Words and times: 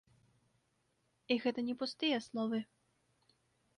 І 1.35 1.39
гэта 1.45 1.59
не 1.69 1.75
пустыя 1.85 2.17
словы. 2.29 2.59